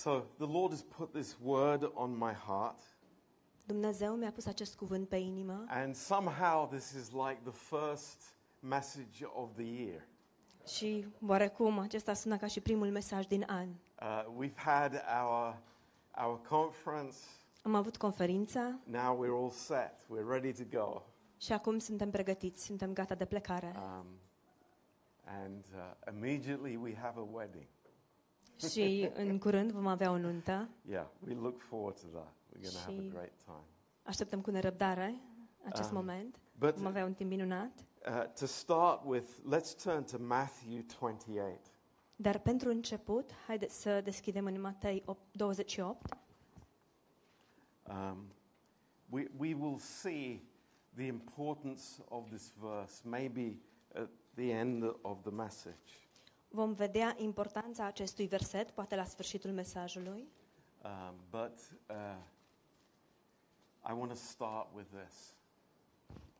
[0.00, 2.78] So the Lord has put this word on my heart,
[3.66, 8.22] Dumnezeu mi-a pus acest cuvânt pe inimă and somehow this is like the first
[8.60, 10.06] message of the year.
[10.66, 13.68] și oarecum acesta sună ca și primul mesaj din an.
[13.68, 15.56] Uh, we've had our
[16.24, 17.16] our conference.
[17.62, 19.92] Am avut conferința Now we're all set.
[19.92, 21.02] We're ready to go.
[21.38, 23.74] și acum suntem pregătiți, suntem gata de plecare.
[23.76, 24.06] Um,
[25.24, 27.66] and uh, immediately we have a wedding.
[28.68, 30.68] Și în curând vom avea o nuntă.
[30.88, 32.32] Yeah, we look forward to that.
[32.52, 33.64] We're going to have a great time.
[34.02, 35.20] Așteptăm cu nerăbdare
[35.64, 36.38] acest Um, moment.
[36.58, 37.84] But Vom avea un timp minunat.
[38.08, 41.58] uh, to start with, let's turn to Matthew 28.
[42.16, 46.16] Dar pentru început, haideți să deschidem în Matei 8, 28.
[47.88, 48.32] Um,
[49.08, 50.42] we, we will see
[50.94, 53.60] the importance of this verse maybe
[53.94, 56.09] at the end of the message.
[56.52, 60.28] Vom vedea importanța acestui verset, poate la sfârșitul mesajului.
[60.84, 61.58] Um, but
[61.90, 62.16] uh,
[63.88, 65.34] I want to start with this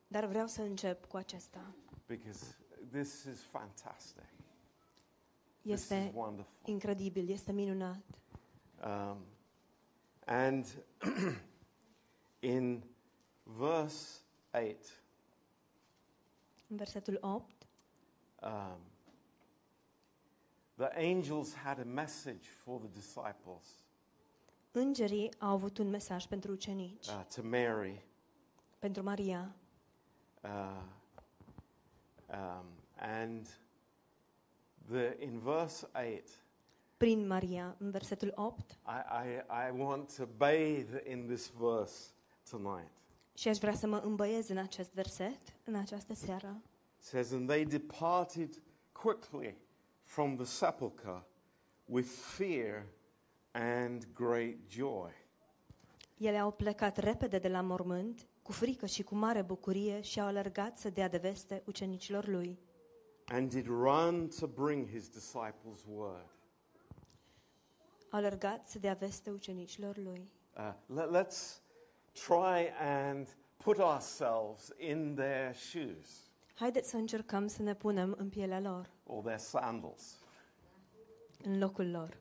[0.08, 1.74] Dar vreau să încep cu acesta.
[2.06, 2.56] because
[2.90, 4.24] this is fantastic.
[5.62, 6.54] This is Este wonderful.
[6.64, 8.00] incredibil, este minunat.
[8.84, 9.16] Um,
[10.26, 10.66] and
[12.54, 12.82] in
[13.42, 14.20] verse
[14.52, 15.02] 8,
[16.68, 17.66] În versetul 8,
[18.42, 18.78] um,
[20.80, 23.64] the angels had a message for the disciples,
[24.72, 28.04] îngerii au avut un mesaj pentru ucenici, uh, to Mary.
[28.78, 29.54] pentru Maria.
[30.42, 30.82] Uh,
[32.28, 32.64] um,
[32.96, 33.46] and
[34.90, 36.28] the, in verse 8,
[36.96, 38.74] Prin Maria, în versetul 8, I,
[39.26, 42.10] I, I want to bathe in this verse
[42.50, 42.90] tonight.
[43.34, 46.62] și aș vrea să mă îmbăiez în acest verset, în această seară.
[46.98, 49.56] It says, And they departed quickly
[50.10, 51.22] from the sepulchre
[51.84, 52.86] with fear
[53.52, 55.10] and great joy.
[56.18, 60.26] Ele au plecat repede de la mormânt, cu frică și cu mare bucurie și au
[60.26, 62.58] alergat să dea de veste ucenicilor lui.
[63.26, 66.30] And did run to bring his disciples word.
[68.10, 70.30] Au alergat să dea veste ucenicilor lui.
[70.56, 71.62] Uh, let, let's
[72.12, 76.29] try and put ourselves in their shoes
[76.60, 80.18] Haideți să încercăm să ne punem în pielea lor, or their sandals
[81.42, 82.16] în locul lor.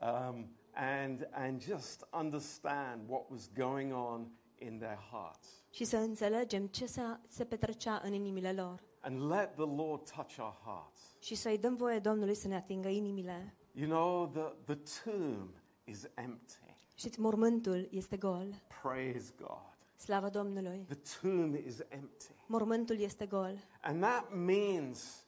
[0.00, 4.28] um, and, and just understand what was going on
[4.58, 5.48] in their hearts.
[5.70, 8.82] Și să înțelegem ce se, se petrecea în inimile lor.
[9.00, 11.00] And let the Lord touch our hearts.
[11.20, 13.54] Și să-i dăm voie Domnului să ne atingă inimile.
[13.72, 15.50] You know, the, the tomb
[15.84, 16.76] is empty.
[16.94, 18.46] Știți, mormântul este gol.
[18.82, 19.73] Praise God.
[20.04, 20.86] Slavă Domnului.
[20.88, 22.26] The tomb is empty.
[22.46, 23.58] Mormântul este gol.
[23.82, 25.26] And that means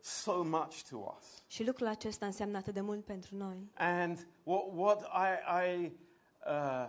[0.00, 1.42] so much to us.
[1.46, 3.70] Și lucrul acesta înseamnă atât de mult pentru noi.
[3.74, 5.92] And what, what I, I,
[6.46, 6.88] uh,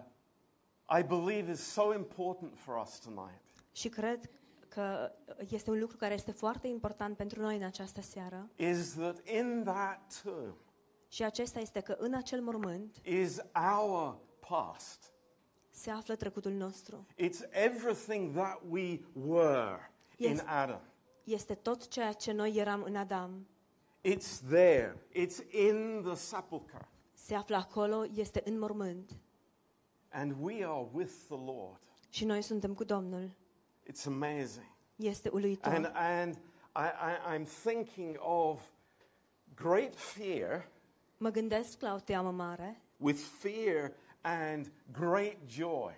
[1.00, 3.41] I believe is so important for us tonight
[3.72, 4.29] Și cred
[4.67, 5.11] că
[5.49, 8.49] este un lucru care este foarte important pentru noi în această seară.
[8.55, 10.55] is that in that tomb
[11.07, 13.39] Și acesta este că în acel mormânt is
[13.78, 14.17] our
[14.49, 15.11] past.
[15.78, 17.06] Se află trecutul nostru.
[17.18, 20.44] It's everything that we were in Yes.
[20.46, 20.82] Adam.
[21.24, 23.48] Este tot ceea ce noi eram în Adam.
[24.04, 24.98] It's there.
[25.12, 26.88] It's in the sepulchre.
[27.14, 29.12] Se află acolo, este în mormânt.
[30.10, 31.80] And we are with the Lord.
[32.09, 33.30] Și noi suntem cu Domnul.
[33.92, 34.76] It's amazing.
[34.96, 35.74] Este uluitor.
[35.74, 36.36] And, and
[36.76, 38.62] I, I, I'm thinking of
[39.56, 40.70] great fear,
[41.18, 43.94] Mă gândesc la o teamă mare, with fear
[44.52, 44.66] and
[45.00, 45.92] great joy.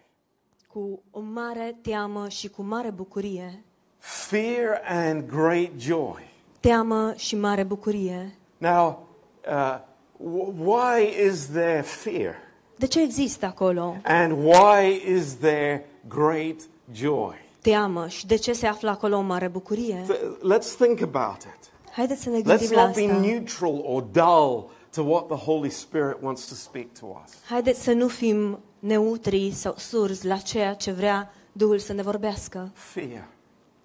[0.67, 3.63] cu o mare teamă și cu mare bucurie.
[3.97, 6.29] Fear and great joy.
[6.59, 8.35] Teamă și mare bucurie.
[8.57, 9.07] Now,
[9.49, 9.79] uh,
[10.17, 12.35] w- why is there fear?
[12.75, 16.55] De ce există acolo And why is there great
[16.91, 17.35] joy?
[17.61, 20.03] teamă și de ce se află acolo o mare bucurie?
[20.03, 21.71] Th- let's think about it.
[21.91, 23.17] Haideți să ne Let's gândim la not be asta.
[23.19, 27.33] neutral or dull to what the Holy Spirit wants to speak to us.
[27.49, 32.71] Haideți să nu fim neutri sau surzi la ceea ce vrea Duhul să ne vorbească.
[32.73, 33.27] Fear.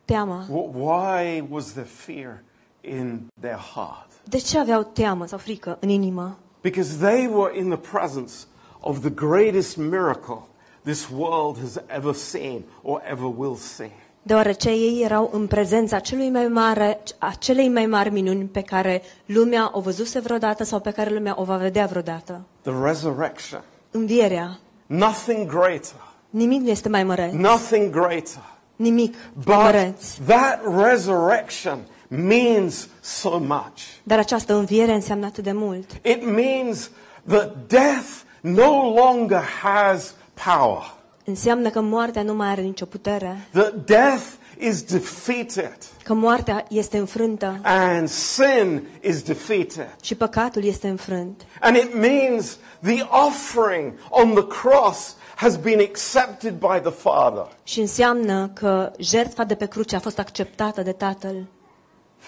[0.04, 0.46] Teama.
[0.72, 2.42] Why was there fear
[2.80, 4.10] in their heart?
[4.24, 6.38] De ce aveau teamă sau frică în inimă?
[6.60, 8.32] Because they were in the presence
[8.80, 10.42] of the greatest miracle
[10.84, 13.92] this world has ever seen or ever will see.
[14.26, 19.02] Deoarece ei erau în prezența celui mai mare, a celei mai mari minuni pe care
[19.26, 22.40] lumea o văzuse vreodată sau pe care lumea o va vedea vreodată.
[22.62, 23.62] The resurrection.
[23.90, 24.58] Învierea.
[24.86, 26.12] Nothing greater.
[26.30, 27.32] Nimic nu este mai măreț.
[27.32, 28.42] Nothing greater.
[28.76, 30.04] Nimic But măreț.
[30.26, 31.78] that resurrection
[32.08, 33.80] means so much.
[34.02, 35.90] Dar această înviere înseamnă atât de mult.
[36.02, 36.90] It means
[37.28, 38.08] that death
[38.40, 40.94] no longer has power,
[41.24, 44.24] Înseamnă că moartea nu mai are nicio putere, that death
[44.58, 49.96] is defeated că moartea este înfrântă and sin is defeated.
[50.02, 51.46] și păcatul este înfrânt.
[51.60, 57.46] And it means the offering on the cross has been accepted by the Father.
[57.62, 61.46] Și înseamnă că jertfa de pe cruce a fost acceptată de Tatăl.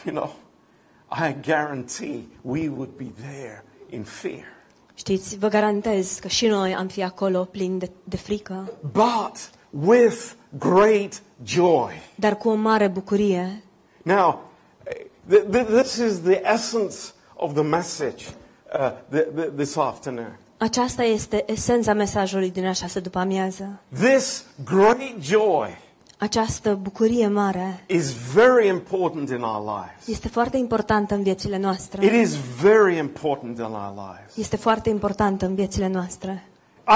[0.04, 0.34] You know,
[1.28, 4.55] I guarantee we would be there in fear.
[4.98, 9.50] Știți, vă garantez că și noi am fi acolo plini de, de frică, But
[9.88, 11.92] with great joy.
[12.14, 13.62] dar cu o mare bucurie.
[14.02, 14.42] Now,
[15.30, 16.96] th- th- this is the essence
[17.34, 18.24] of the message
[18.78, 20.38] uh, th- th- this afternoon.
[20.58, 23.80] Aceasta este esența mesajului din această după amiază.
[24.00, 25.78] This great joy
[26.18, 30.06] Această bucurie mare is very important in our lives.
[30.08, 32.20] este foarte importantă în viețile It noastre.
[32.20, 34.36] is very important in our lives.
[34.36, 36.46] Este foarte importantă în viețile noastre.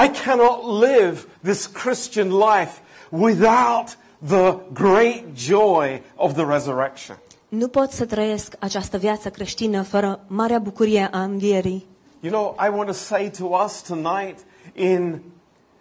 [0.05, 2.71] I cannot live this Christian life
[3.09, 3.97] without
[4.27, 7.17] the great joy of the resurrection.
[7.47, 11.85] Nu pot să trăiesc această viață creștină fără marea bucurie a învierii.
[12.19, 14.37] You know, I want to say to us tonight
[14.73, 15.21] in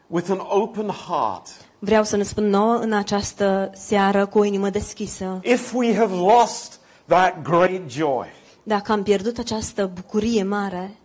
[0.06, 1.46] with an open heart.
[1.82, 5.40] Vreau să ne spun nouă în această seară cu o inimă deschisă.
[5.44, 8.26] If we have lost that great joy,
[8.62, 10.96] Dacă am pierdut această bucurie mare,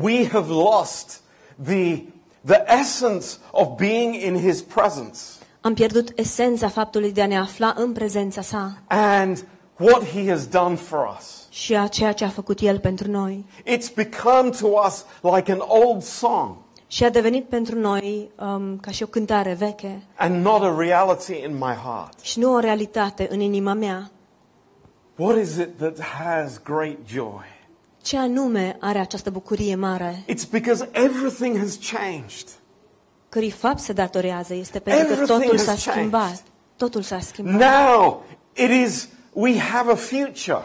[0.00, 1.20] we have lost
[1.64, 2.02] the,
[2.44, 5.18] the essence of being in his presence
[5.64, 9.46] am pierdut esența faptului de a ne afla în prezența sa and
[9.78, 11.46] what he has done for us.
[11.50, 13.44] și a ceea ce a făcut el pentru noi.
[13.64, 15.04] It's become to us
[15.34, 16.56] like an old song
[16.92, 21.32] Și a devenit pentru noi um, ca și o cântare veche and not a reality
[21.32, 22.20] in my heart.
[22.20, 24.10] și nu o realitate în inima mea.
[25.16, 27.44] What is it that has great joy?
[28.02, 30.24] Ce anume are această bucurie mare?
[30.28, 32.48] It's because everything has changed.
[33.28, 35.92] Cărui fapt se datorează este pentru că Everything totul has s-a changed.
[35.92, 36.42] schimbat.
[36.76, 37.60] Totul s-a schimbat.
[37.60, 38.24] Now
[38.54, 40.64] it is, we have a future.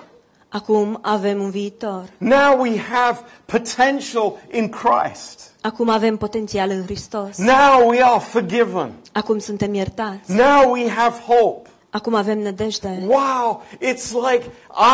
[0.49, 2.09] Acum avem un viitor.
[2.17, 5.55] Now we have potential in Christ.
[5.67, 7.37] Acum avem potențial în Hristos.
[7.37, 8.91] Now we are forgiven.
[9.11, 10.31] Acum suntem iertați.
[10.31, 11.69] Now we have hope.
[11.89, 13.03] Acum avem nădejde.
[13.07, 14.43] Wow, it's like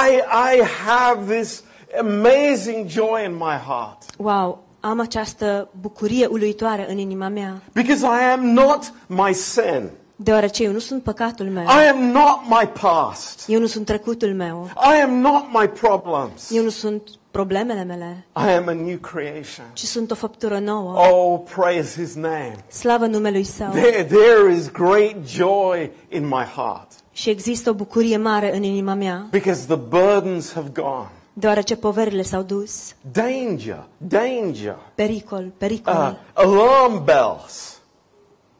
[0.07, 0.15] I,
[0.55, 1.63] I have this
[1.99, 8.31] amazing joy in my heart Wow, am această bucurie uluitoare în inima mea, because I
[8.31, 9.89] am not my sin.
[10.15, 11.63] deoarece eu nu sunt păcatul meu.
[11.63, 13.43] I am not my past.
[13.47, 14.69] Eu nu sunt trecutul meu.
[14.97, 16.51] I am not my problems.
[16.51, 17.01] Eu nu sunt
[17.37, 19.65] problemele mele, I am a new creation.
[19.73, 20.97] ci sunt o făptură nouă.
[20.99, 22.55] Oh, praise his name.
[22.67, 23.69] Slavă numelui Său.
[23.69, 28.93] There, there is great joy in my heart Și există o bucurie mare în inima
[28.93, 31.07] mea, because the burdens have gone.
[31.33, 32.95] deoarece poverile s-au dus.
[33.11, 35.93] Danger, danger, Pericol, pericol.
[35.93, 37.81] uh, alarm bells.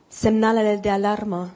[0.08, 1.50] Semnalele de alarmă.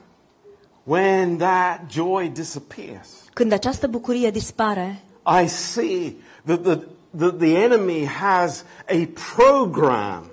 [0.84, 5.02] When that joy disappears, Când această bucurie dispare,
[5.42, 6.14] I see
[6.46, 6.78] that the,
[7.16, 10.30] that the enemy has a program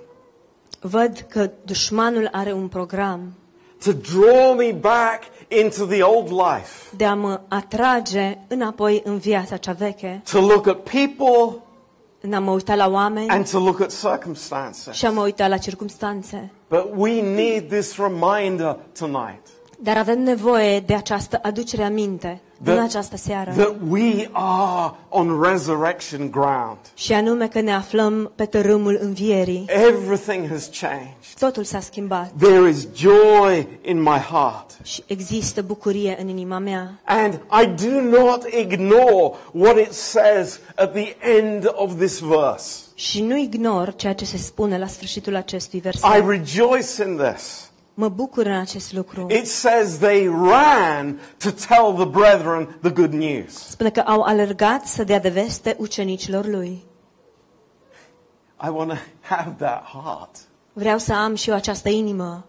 [0.80, 3.32] văd că dușmanul are un program
[3.84, 9.56] to draw me back into the old life, de a mă atrage înapoi în viața
[9.56, 11.60] cea veche, to look at people
[12.20, 14.94] în a mă uita la oameni and to look at circumstances.
[14.94, 16.50] și a mă uita la circumstanțe.
[16.68, 19.40] But we need this reminder tonight
[19.78, 23.50] Dar avem nevoie de această aducere aminte în that, această seară.
[23.56, 26.76] that we are on resurrection ground.
[26.94, 29.64] Și anume că ne aflăm pe tărâmul învierii.
[29.68, 31.14] Everything has changed.
[31.38, 34.70] Totul s-a schimbat There is joy in my heart.
[34.82, 37.00] și există bucurie în inima mea.
[37.04, 42.78] And I do not ignore what it says at the end of this verse.
[42.94, 46.10] Și nu ignor ceea ce se spune la sfârșitul acestui I verset.
[46.28, 47.70] rejoice in this.
[47.98, 49.26] Mă bucur în acest lucru.
[49.30, 53.52] It says they ran to tell the brethren the good news.
[53.52, 56.84] Spune că au alergat să dea de veste ucenicilor lui.
[58.64, 60.36] I want to have that heart.
[60.72, 62.46] Vreau să am și eu această inimă.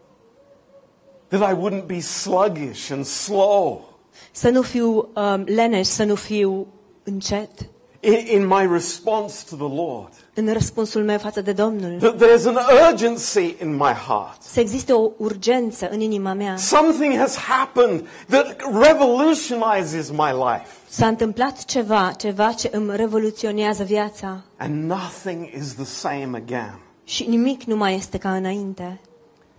[1.27, 4.00] That I wouldn't be sluggish and slow
[4.32, 6.68] Să nu fiu um, leneș, să nu fiu
[7.04, 10.13] încet in, in my response to the Lord.
[10.39, 11.98] În răspunsul meu față de Domnul.
[12.00, 12.58] That there's an
[12.91, 14.41] urgency in my heart.
[14.41, 16.56] Să existe o urgență în inima mea.
[16.58, 20.65] Something has happened that revolutionizes my life.
[20.89, 26.79] S-a întâmplat ceva, ceva ce îmi revoluționează viața And nothing is the same again.
[27.03, 29.00] și nimic nu mai este ca înainte.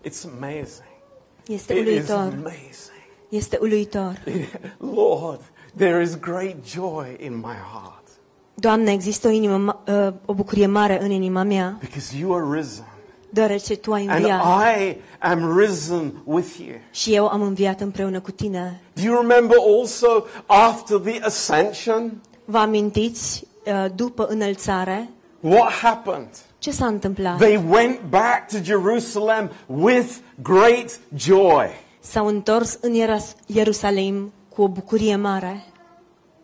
[0.05, 0.87] It's amazing.
[1.47, 2.17] Este It is uluitor.
[2.17, 2.97] amazing.
[3.29, 4.23] Este uluitor.
[4.95, 5.41] Lord,
[5.77, 7.98] there is great joy in my heart.
[8.61, 12.59] Doamne, există o, inimă, ma- uh, o bucurie mare în inima mea, because you are
[12.61, 12.85] risen.
[13.31, 14.41] deoarece Tu ai And înviat
[14.81, 16.77] I am risen with you.
[16.91, 18.81] și eu am înviat împreună cu Tine.
[18.93, 22.21] Do you remember also after the ascension?
[22.45, 25.09] Vă amintiți, uh, după înălțare,
[25.41, 26.29] What happened?
[26.59, 27.37] ce s-a întâmplat?
[27.39, 30.09] They went back to Jerusalem with
[30.43, 31.67] great joy
[32.01, 35.65] S-au întors în Ieras- Ierusalim cu o bucurie mare,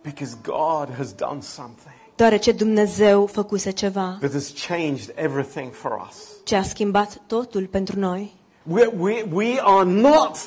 [0.01, 6.17] because God has done something deoarece Dumnezeu făcuse ceva that has changed everything for us.
[6.43, 8.33] ce a schimbat totul pentru noi.
[8.63, 10.37] We, we, we are not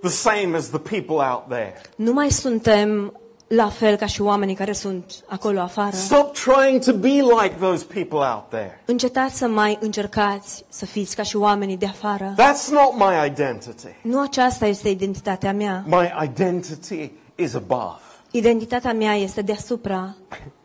[0.00, 1.80] the same as the people out there.
[1.96, 3.12] Nu mai suntem
[3.46, 5.96] la fel ca și oamenii care sunt acolo afară.
[5.96, 8.82] Stop trying to be like those people out there.
[8.84, 12.34] Încetați să mai încercați să fiți ca și oamenii de afară.
[12.34, 13.88] That's not my identity.
[14.02, 15.84] Nu aceasta este identitatea mea.
[15.86, 17.98] My identity is above.
[18.30, 20.14] Identitatea mea este deasupra.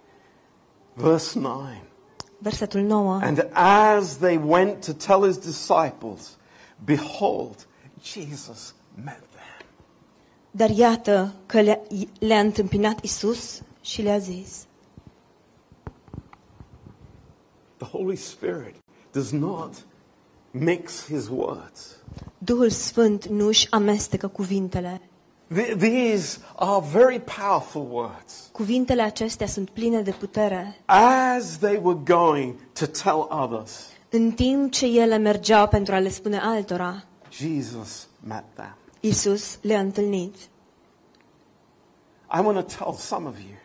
[0.96, 1.82] Verse 9.
[2.38, 3.22] Versetul 9.
[3.24, 6.38] And as they went to tell his disciples,
[6.86, 7.68] behold,
[8.04, 8.74] Jesus
[9.04, 9.66] met them.
[10.52, 11.82] Dar iată că le-
[12.20, 14.66] le-a întâmpinat Isus și le-a zis.
[17.78, 18.76] The Holy Spirit
[19.12, 19.86] does not
[20.52, 21.98] mix his words.
[22.38, 25.02] Duhul Sfânt nu își amestecă cuvintele.
[25.54, 28.50] Th- These are very powerful words.
[28.52, 30.76] Cuvintele acestea sunt pline de putere.
[30.86, 33.72] As they were going to tell others,
[34.10, 38.76] În timp ce ele mergeau pentru a le spune altora, Jesus met them.
[39.00, 40.36] Isus le-a întâlnit.
[42.36, 43.58] I want to tell some of you,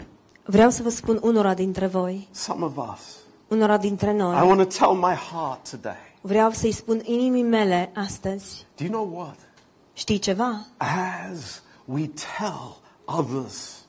[0.45, 3.01] Vreau să vă spun unora dintre voi, some of us,
[3.49, 5.97] unora dintre I noi, want to tell my heart today.
[6.21, 8.67] vreau să-i spun inimii mele astăzi.
[8.77, 9.37] Do you know what?
[9.93, 10.67] Știi ceva?
[10.77, 13.87] As we tell others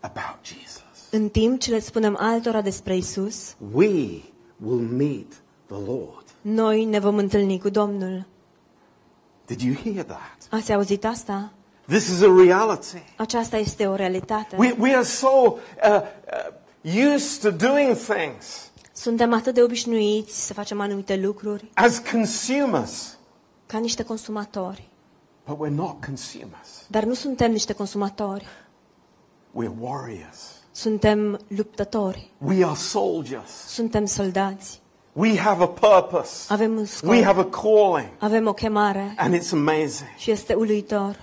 [0.00, 4.22] about Jesus, În timp ce le spunem altora despre Isus, we
[4.64, 5.32] will meet
[5.66, 6.24] the Lord.
[6.40, 8.26] noi ne vom întâlni cu Domnul.
[9.46, 10.46] Did you hear that?
[10.50, 11.52] Ați auzit asta?
[11.86, 13.02] This is a reality.
[13.16, 14.56] Aceasta este o realitate.
[14.58, 15.52] We, we are so uh,
[15.84, 23.18] uh, used to doing things Suntem atât de obișnuiți să facem anumite lucruri as consumers,
[23.66, 24.87] ca niște consumatori.
[25.48, 26.84] But we're not consumers.
[26.86, 28.46] Dar nu suntem niște consumatori,
[29.54, 30.40] We're warriors.
[30.72, 33.50] suntem luptători, We are soldiers.
[33.66, 34.80] suntem soldați,
[35.12, 36.52] We have a purpose.
[36.52, 38.08] avem un scop, We have a calling.
[38.18, 40.08] avem o chemare And it's amazing.
[40.16, 41.16] și este uluitor.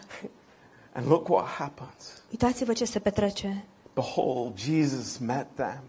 [0.98, 2.24] And look what happens.
[2.32, 3.66] Uitați-vă ce se petrece.
[3.94, 5.82] Behold, Jesus met them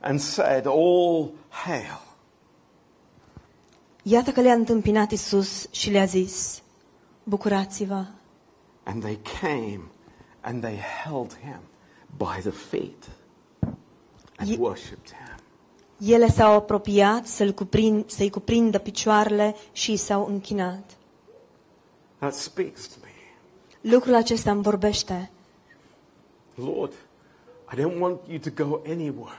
[0.00, 2.00] and said, All hail.
[4.02, 6.59] Iată că le-a întâmpinat Isus și le-a zis,
[7.30, 8.04] bucurați-vă.
[8.82, 9.80] And they came
[10.40, 11.60] and they held him
[12.16, 13.08] by the feet
[14.36, 15.34] and Ye- worshipped him.
[16.14, 20.96] Ele s-au apropiat să-l cuprind, să-i cuprindă picioarele și i s-au închinat.
[22.18, 23.10] That speaks to me.
[23.92, 25.30] Lucrul acesta îmi vorbește.
[26.54, 26.92] Lord,
[27.72, 29.38] I don't want you to go anywhere.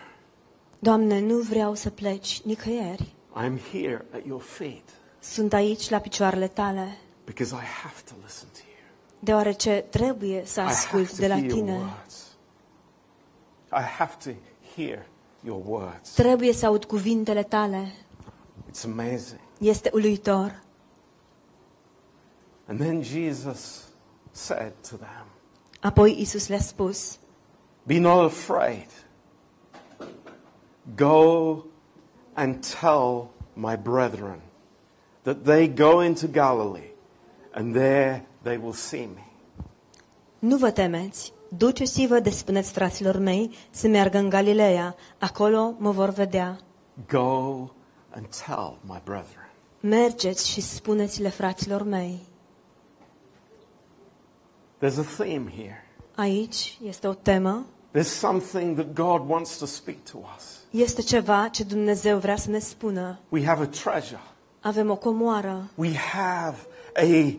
[0.80, 3.14] Doamne, nu vreau să pleci nicăieri.
[3.44, 4.84] I'm here at your feet
[5.20, 6.98] Sunt aici la picioarele tale,
[7.34, 8.86] because I have to listen to you.
[9.20, 11.78] deoarece trebuie să I have ascult to de la hear your tine.
[11.78, 12.28] words.
[13.72, 14.30] I have to
[14.76, 15.06] hear
[15.44, 16.10] your words.
[16.14, 17.94] Trebuie să aud cuvintele tale.
[18.70, 19.40] It's amazing.
[19.60, 20.62] Este uluitor.
[22.68, 23.84] And then Jesus
[24.32, 25.26] said to them,
[25.80, 27.18] Apoi Isus le-a spus,
[27.84, 28.88] Be not afraid.
[30.96, 31.66] Go
[32.36, 34.42] and tell my brethren
[35.24, 36.91] that they go into Galilee,
[37.54, 39.26] and there they will see me.
[40.40, 46.10] Nu vă temeți, duceți-vă de spuneți fraților mei să meargă în Galileea, acolo mă vor
[46.10, 46.60] vedea.
[47.10, 47.68] Go
[48.10, 49.50] and tell my brethren.
[49.80, 52.20] Mergeți și spuneți-le fraților mei.
[54.80, 55.86] There's a theme here.
[56.16, 57.66] Aici este o temă,
[57.98, 60.60] There's something that God wants to speak to us.
[60.70, 63.20] este ceva ce Dumnezeu vrea să ne spună.
[63.30, 64.20] We have a treasure.
[64.60, 66.58] Avem o comoară, We have
[66.96, 67.38] a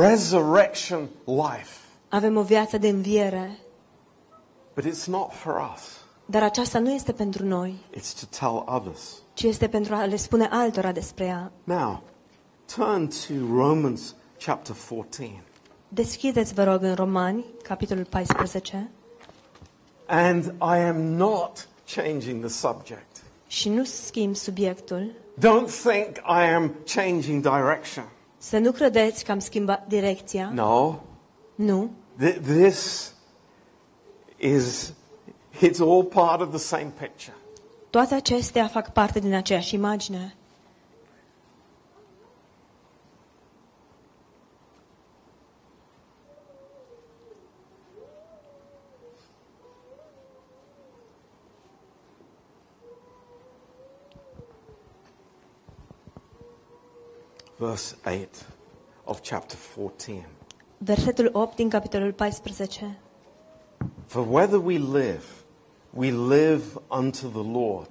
[0.00, 1.76] resurrection life.
[2.08, 3.58] avem o viață de înviere,
[4.74, 5.82] But it's not for us.
[6.26, 9.22] dar aceasta nu este pentru noi, It's to tell others.
[9.34, 11.52] ci este pentru a le spune altora despre ea.
[11.64, 12.02] Now,
[12.74, 15.42] turn to Romans chapter 14.
[15.88, 18.90] Deschideți, vă rog, în Romani, capitolul 14,
[20.06, 23.22] And I am not changing the subject.
[23.46, 25.10] și nu schimb subiectul.
[25.38, 28.04] Don't think I am changing direction.
[28.42, 30.50] Să nu credeți că am schimbat direcția.
[30.54, 30.94] No.
[31.54, 31.90] Nu.
[32.22, 33.12] Th- this
[34.36, 34.92] is
[35.62, 37.36] It's all part of the same picture.
[37.90, 40.34] Toate acestea fac parte din aceeași imagine.
[57.60, 58.28] Verse 8
[59.04, 60.26] of chapter 14.
[60.78, 62.98] Versetul 8 din capitolul 14.
[64.06, 65.24] For whether we live,
[65.90, 67.88] we live unto the Lord.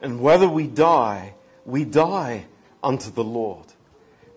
[0.00, 2.46] And whether we die, we die
[2.82, 3.64] unto the Lord.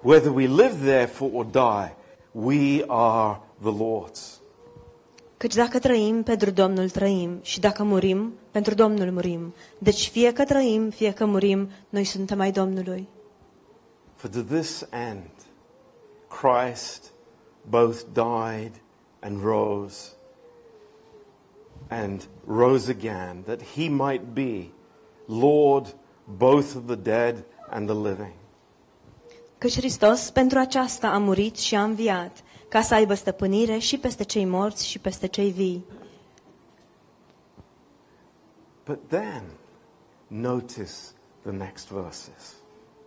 [0.01, 1.95] Whether we live therefore or die,
[2.31, 4.39] we are the Lord's.
[5.37, 9.53] Căci dacă trăim, pentru Domnul trăim, și dacă murim, pentru Domnul murim.
[9.77, 13.07] Deci fie că trăim, fie că murim, noi suntem ai Domnului.
[14.21, 15.31] For to this end,
[16.29, 17.11] Christ
[17.65, 18.71] both died
[19.23, 20.15] and rose,
[21.89, 24.73] and rose again, that he might be
[25.27, 25.93] Lord
[26.27, 28.33] both of the dead and the living.
[29.57, 34.23] Căci Hristos pentru aceasta a murit și a înviat, ca să aibă stăpânire și peste
[34.23, 35.85] cei morți și peste cei vii.
[38.85, 39.43] But then,
[40.27, 40.93] notice
[41.43, 42.60] the next verses.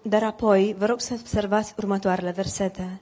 [0.06, 3.00] Dar apoi, vă rog să observați următoarele versete.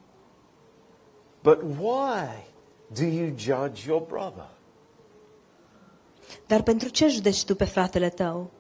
[1.42, 2.44] But why
[2.86, 4.48] do you judge your brother?
[6.46, 8.50] Dar pentru ce judeci tu pe fratele tău?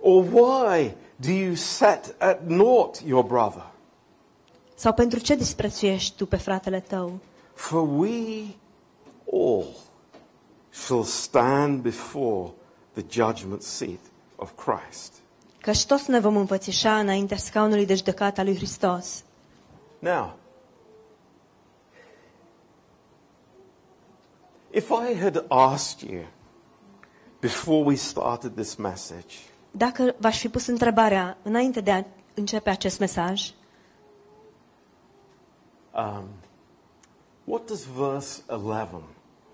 [0.00, 3.70] Or why do you set at naught your brother?
[4.74, 7.18] Sau pentru ce disprețuiești tu pe fratele tău?
[7.52, 8.44] For we
[9.32, 9.66] all
[10.70, 12.50] shall stand before
[12.92, 14.00] the judgment seat
[14.36, 15.22] of Christ.
[15.64, 19.24] Căci toți ne vom înfățișa înaintea scaunului de judecată al lui Hristos.
[19.98, 20.36] Now,
[24.70, 26.22] if I had asked you
[27.40, 29.34] before we started this message,
[29.70, 32.04] Dacă v-aș fi pus întrebarea înainte de a
[32.34, 33.50] începe acest mesaj,
[35.94, 36.24] um,
[37.44, 39.02] what does verse 11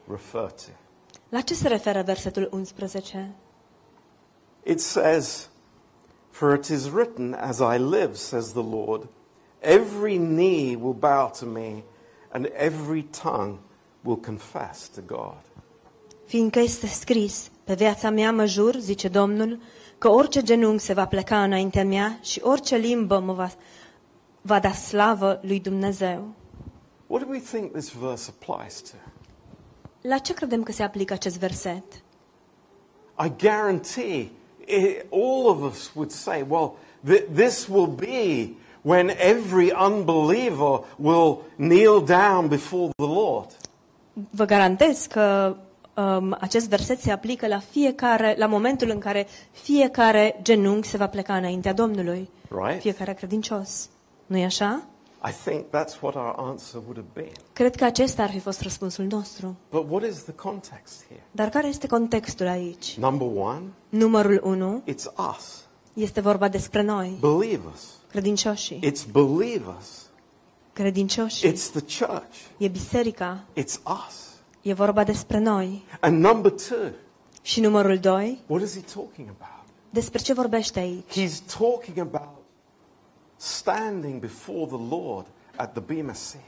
[0.09, 0.71] refer to?
[1.29, 3.35] la ce se referă versetul 11?
[4.63, 5.49] It says,
[6.31, 9.09] For it is written, As I live, says the Lord,
[9.61, 11.83] every knee will bow to me,
[12.33, 13.59] and every tongue
[14.03, 15.41] will confess to God.
[16.27, 19.59] Fiindcă este scris, pe viața mea mă jur, zice Domnul,
[19.99, 23.51] că orice genunchi se va pleca înaintea mea și orice limbă mă va,
[24.41, 26.29] va da slavă lui Dumnezeu.
[27.07, 28.97] What do we think this verse applies to?
[30.01, 31.85] La ce credem că se aplică acest verset?
[33.25, 34.31] I guarantee
[34.67, 38.49] it, all of us would say, well, th- this will be
[38.83, 43.47] when every unbeliever will kneel down before the Lord.
[44.31, 45.57] Vă garantez că
[45.95, 51.07] um, acest verset se aplică la fiecare, la momentul în care fiecare genunchi se va
[51.09, 52.29] pleca înaintea Domnului.
[52.49, 52.81] Right?
[52.81, 53.89] Fiecare credincios.
[54.27, 54.83] nu e așa?
[55.23, 57.33] I think that's what our answer would have been.
[57.53, 59.57] Cred că acesta ar fi fost răspunsul nostru.
[59.71, 61.23] But what is the context here?
[61.31, 62.97] Dar care este contextul aici?
[62.99, 65.05] Number one, Numărul 1 it's
[65.37, 67.83] us, este vorba despre noi, believers.
[68.11, 68.81] credincioșii.
[68.93, 70.09] It's believers.
[70.73, 71.53] Credincioșii.
[71.53, 72.37] It's the church.
[72.59, 73.45] E biserica.
[73.57, 73.75] It's
[74.07, 74.29] us.
[74.63, 75.85] E vorba despre noi.
[76.01, 76.89] And number two,
[77.43, 79.65] Și numărul 2, what is he talking about?
[79.91, 81.21] despre ce vorbește aici?
[81.21, 82.29] He's talking about
[83.41, 85.27] standing before the Lord
[85.57, 86.43] at the Bema seat.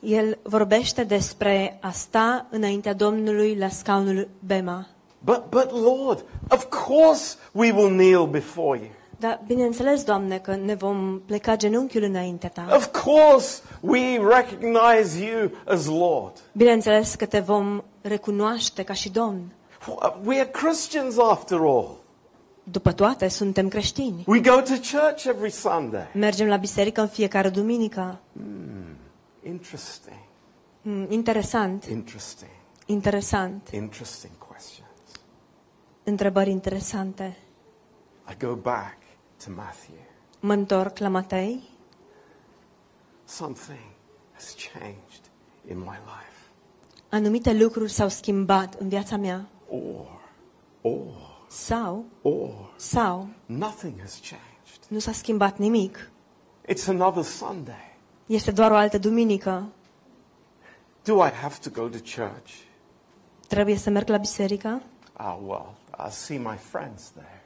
[0.00, 4.86] El vorbește despre a sta înaintea Domnului la scaunul Bema.
[5.18, 8.88] But, but Lord, of course we will kneel before you.
[9.18, 12.66] Dar bineînțeles, Doamne, că ne vom pleca genunchiul înaintea Ta.
[12.74, 16.32] Of course we recognize you as Lord.
[16.52, 19.52] Bineînțeles că te vom recunoaște ca și Domn.
[20.24, 22.03] We are Christians after all.
[22.64, 24.24] După toate, suntem creștini.
[24.26, 26.06] We go to church every Sunday.
[26.14, 28.20] Mergem la biserică în fiecare duminică.
[29.42, 30.16] Interesting.
[30.82, 32.50] Mm, Interesant, Interesting.
[32.86, 33.68] interesant.
[33.72, 34.88] Interesting questions.
[36.04, 37.36] Întrebări interesante.
[38.30, 38.96] I go back
[39.44, 39.96] to Matthew.
[40.40, 41.62] Mă întorc la Matei.
[43.24, 43.78] Something
[44.32, 45.22] has changed
[45.68, 46.32] in my life.
[47.08, 49.48] Anumite lucruri s-au schimbat în viața mea.
[49.70, 50.20] Or,
[50.82, 54.84] or, Sau, or, sau, nothing has changed.
[54.88, 56.10] nu s-a schimbat nimic.
[56.68, 57.96] It's another Sunday.
[58.26, 59.68] Este doar o altă duminică.
[61.04, 62.52] Do I have to go to church?
[63.48, 64.82] Trebuie să merg la biserică?
[65.12, 67.42] Ah, well, I'll see my friends there.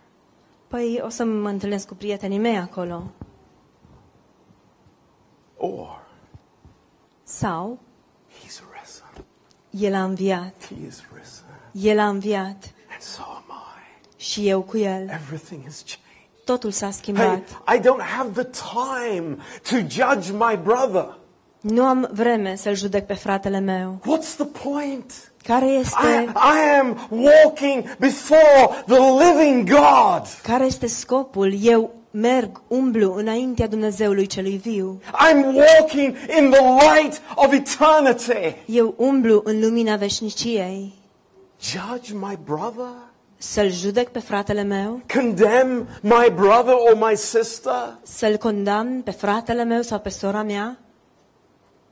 [0.68, 3.10] Păi o să mă întâlnesc cu prietenii mei acolo.
[5.56, 6.06] Or,
[7.22, 7.78] Sau,
[8.28, 9.24] He's risen.
[9.70, 10.66] El a înviat.
[10.66, 11.44] He is risen.
[11.72, 12.72] El a înviat.
[12.90, 13.47] And so am I.
[14.18, 15.02] Și eu cu el.
[15.02, 15.98] Everything has changed.
[16.44, 17.48] Totul s-a Hey, schimbat.
[17.74, 19.36] I don't have the time
[19.70, 21.16] to judge my brother.
[21.60, 23.98] Nu am vreme să-l judec pe fratele meu.
[24.00, 25.32] What's the point?
[25.42, 30.22] Care I, este, I am walking before the living God.
[30.42, 31.54] care este scopul?
[31.62, 35.00] Eu merg, umblu înaintea Dumnezeului celui viu.
[35.30, 36.60] I'm walking in the
[36.92, 38.56] light of eternity.
[38.66, 40.94] Eu umblu în lumina veșniciei.
[41.60, 42.86] Judge my brother?
[43.40, 45.00] Să-l judec pe fratele meu?
[45.14, 47.98] Condemn my brother or my sister?
[48.02, 50.78] Să-l condamn pe fratele meu sau pe sora mea?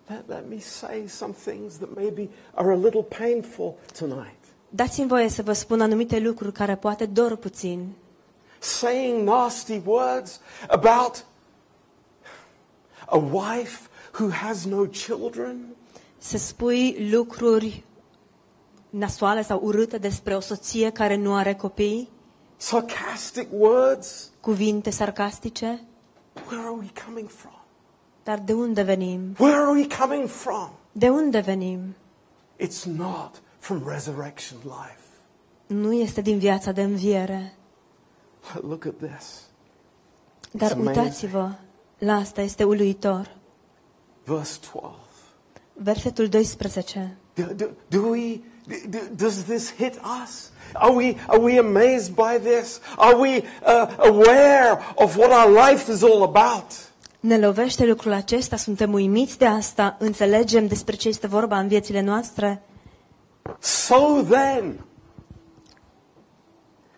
[0.09, 4.35] Let, let me say some things that maybe are a little painful tonight.
[4.69, 7.93] Dați-mi voie să vă spun anumite lucruri care poate dor puțin.
[8.59, 11.25] Saying nasty words about
[13.07, 15.57] a wife who has no children,
[16.19, 17.85] Să spui lucruri
[18.91, 22.09] nasoale sau urâte despre o soție care nu are copii,
[22.57, 24.31] sarcastic words.
[24.41, 25.85] cuvinte sarcastice,
[26.49, 27.61] Where are we coming from?
[28.25, 29.35] dar de unde venim?
[29.39, 30.71] Where are we coming from?
[30.93, 31.95] De unde venim?
[32.59, 35.01] It's not from resurrection life.
[35.67, 37.55] Nu este din viața de înviere.
[38.61, 39.43] Look at this.
[40.51, 40.97] Dar It's amazing.
[40.97, 41.51] uitați-vă,
[41.99, 43.37] la asta este uluitor.
[44.25, 45.01] Verse 12.
[45.73, 47.17] Versetul 12.
[47.35, 48.41] Do, do, do we, do,
[49.17, 50.51] does this hit us?
[50.75, 52.81] Are we, are we amazed by this?
[52.99, 56.91] Are we uh, aware of what our life is all about?
[57.21, 58.57] Ne lovește lucrul acesta?
[58.57, 59.97] Suntem uimiți de asta?
[59.99, 62.63] Înțelegem despre ce este vorba în viețile noastre?
[63.59, 64.85] So then,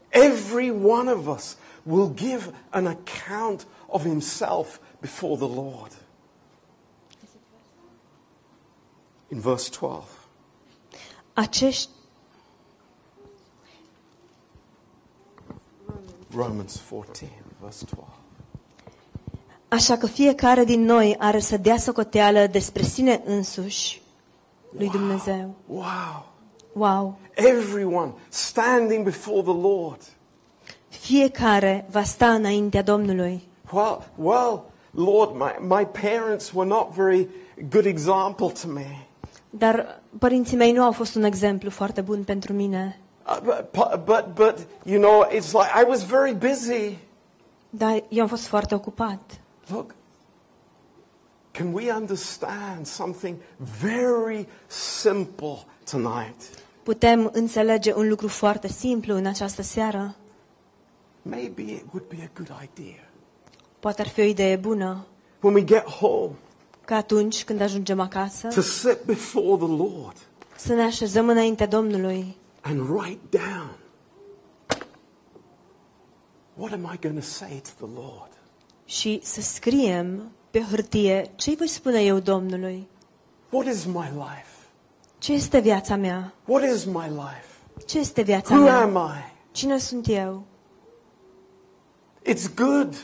[0.09, 5.93] every one of us will give an account of himself before the Lord.
[9.29, 10.18] In verse 12.
[11.39, 11.89] Acești,
[16.35, 18.17] Romans 14, verse 12.
[19.69, 24.03] așa că fiecare din noi are să dea socoteală despre sine însuși
[24.71, 25.55] lui Dumnezeu.
[25.67, 26.27] Wow.
[26.73, 27.19] Wow!
[27.35, 30.03] Everyone standing before the Lord.
[30.89, 33.49] Fiecare va sta înaintea Domnului.
[33.73, 37.29] Well, well, Lord, my, my parents were not very
[37.71, 39.08] good example to me.
[39.51, 43.01] Dar părinții mei nu au fost un exemplu foarte bun pentru mine.
[43.27, 46.99] Uh, but, but, but, you know, it's like I was very busy.
[47.71, 49.41] Dar eu am fost foarte ocupat.
[49.71, 49.95] Look,
[51.51, 53.37] can we understand something
[53.81, 55.59] very simple
[55.91, 56.43] tonight?
[56.83, 60.15] Putem înțelege un lucru foarte simplu în această seară.
[61.23, 63.09] Maybe it would be a good idea.
[63.81, 65.07] Poate ar fi o idee bună
[65.41, 66.35] When we get home,
[66.89, 70.17] că atunci când ajungem acasă to sit before the Lord
[70.57, 73.77] să ne așezăm înaintea Domnului and write down
[76.55, 78.31] what am I going to say to the Lord?
[78.85, 82.89] și să scriem pe hârtie ce îi voi spune eu Domnului.
[83.51, 84.53] What is my life?
[85.19, 86.35] Ce este viața mea?
[86.45, 87.47] What is my life?
[87.87, 88.81] Ce este viața Who mea?
[88.81, 89.33] am I?
[89.51, 90.43] Cine sunt eu?
[92.31, 92.95] It's good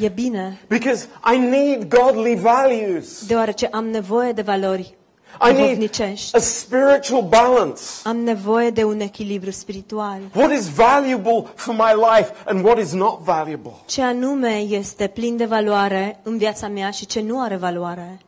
[0.00, 3.26] E bine, because I need godly values.
[3.26, 4.94] deoarece am nevoie de valori
[5.42, 6.36] I need duhovnicești.
[6.36, 7.82] a spiritual balance.
[8.04, 10.18] Am nevoie de un echilibru spiritual.
[10.34, 13.72] What is valuable for my life and what is not valuable?
[13.86, 18.18] Ce anume este plin de valoare în viața mea și ce nu are valoare?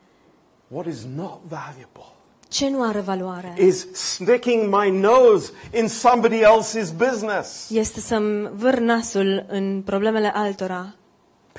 [0.67, 2.03] What is not valuable
[2.49, 3.53] Ce nu are valoare?
[3.57, 7.69] is sticking my nose in somebody else's business.
[7.69, 10.93] Este să-mi vâr nasul în problemele altora.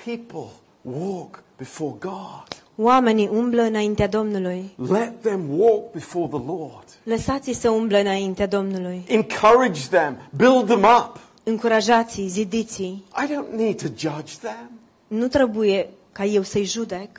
[0.05, 0.51] People
[0.83, 2.63] walk before God.
[2.77, 4.75] Oamenii umblă înaintea Domnului.
[4.77, 6.85] Let them walk before the Lord.
[7.03, 9.05] Lăsați-i să umble înaintea Domnului.
[9.09, 11.19] Encourage them, build them up.
[11.43, 13.05] Încurajați-i, zidiți-i.
[13.25, 14.71] I don't need to judge them.
[15.07, 17.19] Nu trebuie ca eu să-i judec.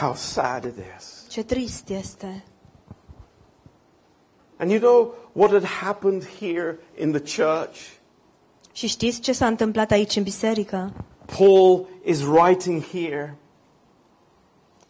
[0.00, 1.24] How sad it is.
[1.28, 2.44] Ce trist este.
[4.56, 7.78] And you know what had happened here in the church?
[8.72, 10.92] Și știți ce s-a întâmplat aici în biserică?
[11.36, 13.36] Paul is writing here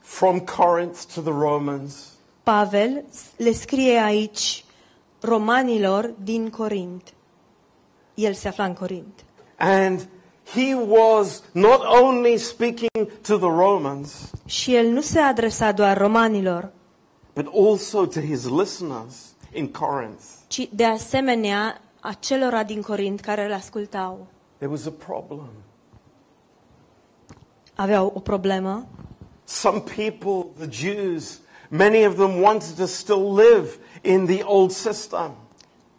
[0.01, 2.16] from Corinth to the Romans.
[2.42, 3.05] Pavel
[3.37, 4.64] le scrie aici
[5.20, 7.12] romanilor din Corint.
[8.14, 9.24] El se afla în Corint.
[9.57, 10.09] And
[10.55, 12.90] he was not only speaking
[13.27, 16.72] to the Romans, Și el nu se adresa doar romanilor,
[17.35, 19.14] but also to his listeners
[19.53, 20.22] in Corinth.
[20.46, 24.27] ci de asemenea acelora din Corint care îl ascultau.
[24.57, 25.48] There was a problem.
[27.80, 28.86] Aveau o problemă.
[29.44, 31.38] Some people, the Jews,
[31.68, 33.68] many of them wanted to still live
[34.02, 35.34] in the old system.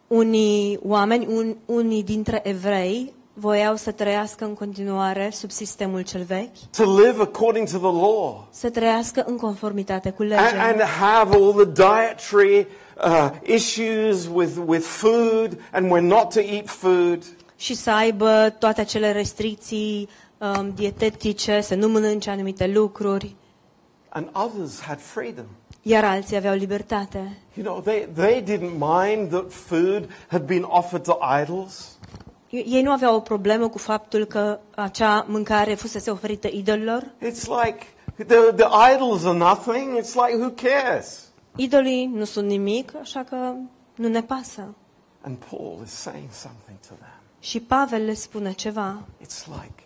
[0.06, 6.56] Unii oameni, un, unii dintre evrei, voiau să trăiască în continuare sub sistemul cel vechi,
[6.76, 11.36] to live according to the law, să trăiască în conformitate cu and, legea and have
[11.36, 12.66] all the dietary
[13.04, 17.22] uh, issues with, with food, and we're not to eat food.
[17.56, 20.08] și să aibă toate acele restricții
[20.40, 23.34] um, dietetice, să nu mănânce anumite lucruri,
[24.12, 25.44] And others had freedom.
[25.82, 27.38] iar alții aveau libertate.
[27.54, 31.98] You know, they, they didn't mind that food had been offered to idols.
[32.50, 37.02] Ei nu aveau o problemă cu faptul că acea mâncare fusese oferită idolilor.
[37.20, 37.86] It's like
[38.26, 39.98] the, the idols are nothing.
[39.98, 41.28] It's like, who cares?
[41.56, 43.52] Idolii nu sunt nimic, așa că
[43.94, 44.74] nu ne pasă.
[45.20, 47.20] And Paul is saying something to them.
[47.40, 49.02] Și Pavel le spune ceva.
[49.22, 49.82] It's like,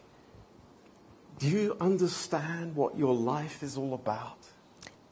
[1.39, 4.37] do you understand what your life is all about?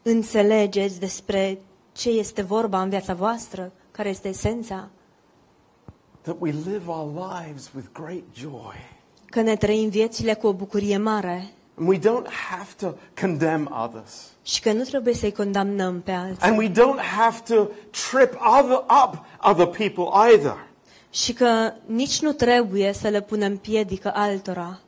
[0.01, 1.59] Înțelegeți despre
[1.91, 4.89] ce este vorba în viața voastră, care este esența,
[6.21, 7.11] That we live our
[7.45, 8.75] lives with great joy.
[9.25, 14.31] că ne trăim viețile cu o bucurie mare And we don't have to condemn others.
[14.43, 17.67] și că nu trebuie să-i condamnăm pe alții And we don't have to
[18.09, 20.67] trip other up other people either.
[21.09, 24.79] și că nici nu trebuie să le punem piedică altora.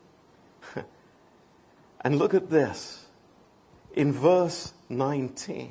[2.05, 2.99] And look at this.
[3.93, 5.55] In verse 19.
[5.61, 5.67] Or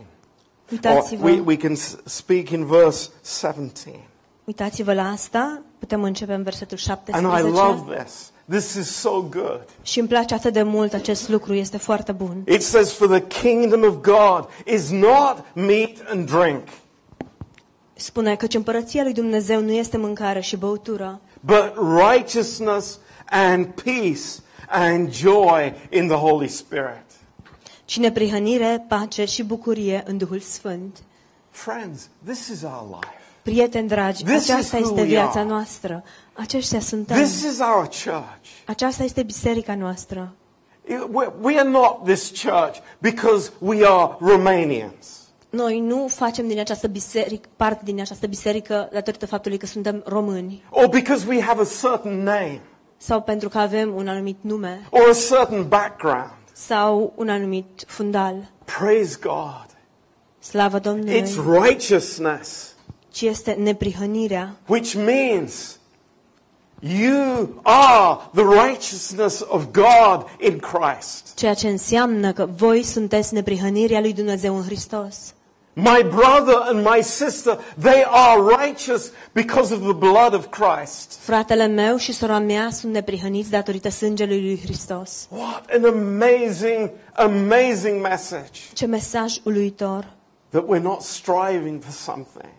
[0.71, 3.09] Uitați-vă, we, we can s- speak in verse
[3.41, 4.03] 17.
[4.45, 7.63] uitați-vă la asta, putem începe în versetul And I 17.
[7.63, 8.33] love this.
[8.49, 9.65] This is so good.
[9.83, 12.43] Și îmi place atât de mult acest lucru, este foarte bun.
[12.49, 16.69] It says, For the kingdom of God is not meat and drink,
[17.97, 21.73] Spune că împărăția lui Dumnezeu nu este mâncare și băutură, but
[22.09, 22.99] righteousness
[23.31, 24.21] and peace
[24.75, 27.03] and joy in the Holy Spirit.
[27.85, 30.97] ci neprihănire, pace și bucurie în Duhul Sfânt.
[31.51, 33.13] Friends, this is our life.
[33.43, 35.49] Prieteni dragi, This aceasta is who este we viața are.
[35.49, 36.05] noastră.
[36.33, 37.17] Aceștia suntem.
[37.17, 38.47] This is our church.
[38.67, 40.35] Aceasta este biserica noastră.
[40.87, 45.07] It- we- We are not this church because we are Romanians.
[45.51, 50.65] Noi nu facem din această biserică, parte din această biserică datorită faptului că suntem români
[50.71, 52.61] or because we have a certain name
[52.97, 56.31] sau pentru că avem un anumit nume or a certain background.
[56.53, 58.51] sau un anumit fundal.
[58.79, 59.67] Praise God.
[60.39, 61.23] Slavă Domnului!
[61.23, 62.75] It's righteousness,
[63.11, 65.79] Ci este neprihănirea, which means
[66.81, 71.35] you are the righteousness of God in Christ.
[71.35, 75.35] ceea ce înseamnă că voi sunteți neprihănirea lui Dumnezeu în Hristos.
[75.77, 81.19] My brother and my sister, they are righteous because of the blood of Christ.
[81.21, 85.29] Fratele meu și sora mea sunt neprihăniți datorită sângelui lui Hristos.
[85.31, 90.13] What an amazing, amazing message Ce mesaj uluitor!
[90.51, 92.53] that we're not striving for something,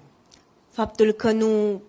[0.72, 1.82] Faptul că nu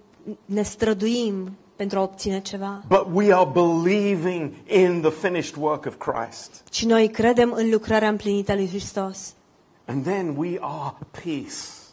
[0.44, 5.94] ne străduim pentru a obține ceva, but we are believing in the finished work of
[5.98, 6.62] Christ.
[6.70, 9.34] ci noi credem în lucrarea împlinită a lui Hristos.
[9.86, 11.84] And then we are peace.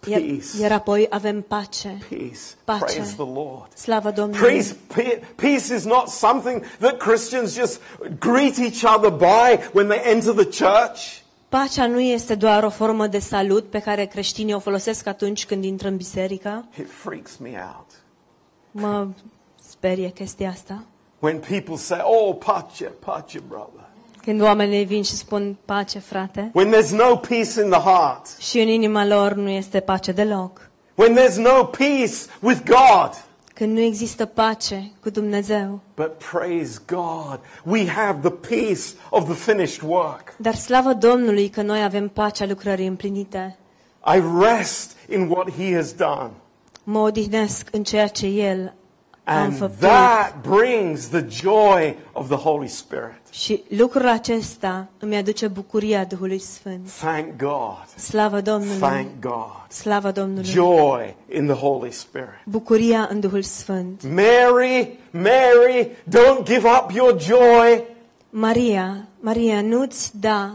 [0.00, 0.58] Peace.
[0.60, 1.98] iar apoi avem pace.
[2.08, 2.40] Peace.
[2.64, 2.84] Pace.
[2.84, 3.68] Praise the Lord.
[3.74, 4.62] Slavă Domnului!
[4.86, 7.80] Peace, peace is not something that Christians just
[8.18, 11.20] greet each other by when they enter the church.
[11.48, 15.64] Pacea nu este doar o formă de salut pe care creștinii o folosesc atunci când
[15.64, 16.68] intră în biserică.
[16.78, 17.86] It freaks me out.
[18.70, 19.08] Mă
[19.68, 20.82] sperie chestia asta.
[21.18, 23.88] When people say, oh, pace, pace, brother.
[24.24, 28.26] Când oamenii vin și spun pace, frate, When there's no peace in the heart.
[28.38, 30.70] și în inima lor nu este pace deloc.
[30.94, 33.24] When there's no peace with God.
[33.54, 35.80] Când nu există pace cu Dumnezeu.
[35.94, 40.34] But praise God, we have the peace of the finished work.
[40.36, 43.56] Dar slavă Domnului că noi avem pacea lucrării împlinite.
[44.16, 46.30] I rest in what He has done.
[46.84, 48.72] Mă odihnesc în ceea ce El a
[49.24, 49.80] And înfăptuit.
[49.80, 53.20] that brings the joy of the Holy Spirit.
[53.30, 56.90] Și lucrul acesta îmi aduce bucuria Duhului Sfânt.
[56.90, 57.86] Thank God.
[57.96, 58.78] Slavă Domnului!
[58.78, 59.64] Thank God.
[59.68, 60.50] Slavă Domnului!
[60.50, 62.42] Joy in the Holy Spirit.
[62.44, 64.02] Bucuria în Duhul Sfânt.
[64.02, 67.84] Mary, Mary, don't give up your joy.
[68.30, 70.54] Maria, Maria, nu-ți da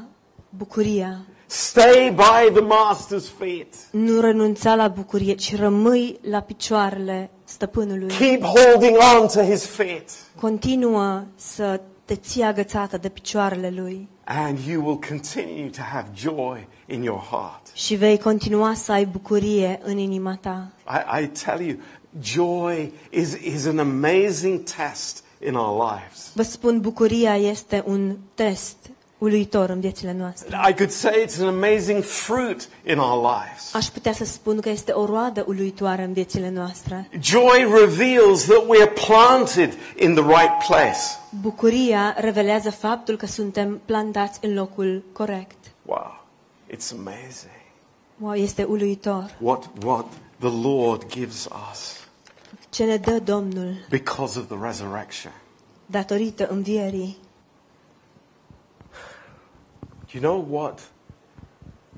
[0.50, 1.18] bucuria.
[1.46, 3.74] Stay by the Master's feet.
[3.92, 8.08] Nu renunța la bucurie, ci rămâi la picioarele stăpânului.
[8.08, 10.10] Keep holding on to His feet.
[10.42, 16.68] Continuă să te ții agățată de picioarele lui And you will continue to have joy
[16.86, 17.62] in your heart.
[17.74, 20.68] și vei continua să ai bucurie în inima ta.
[20.88, 21.78] I, I tell you,
[22.22, 26.32] joy is, is an amazing test in our lives.
[26.34, 28.76] Vă spun, bucuria este un test
[29.18, 30.58] uluitor în viețile noastre.
[30.70, 33.74] I could say it's an amazing fruit in our lives.
[33.74, 37.10] Aș putea să spun că este o roadă uluitoare în viețile noastre.
[37.22, 41.00] Joy reveals that we are planted in the right place.
[41.42, 45.56] Bucuria revelează faptul că suntem plantați în locul corect.
[45.86, 46.24] Wow,
[46.72, 47.56] it's amazing
[48.20, 49.36] Wow, este uluitor.
[49.40, 50.06] what, what
[50.40, 51.96] the Lord gives us
[52.70, 55.32] Ce ne dă Domnul because of the resurrection.
[55.86, 57.18] datorită învierii.
[60.12, 60.92] Do you know what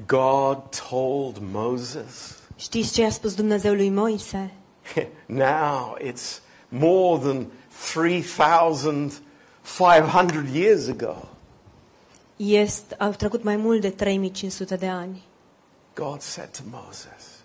[0.07, 0.57] God
[0.89, 2.37] told Moses?
[2.55, 4.53] Știți ce a spus Dumnezeu lui Moise?
[5.25, 7.47] now it's more than
[7.93, 11.15] 3,500 years ago.
[12.35, 15.23] Este, au trecut mai mult de 3500 de ani.
[15.95, 17.43] God said to Moses,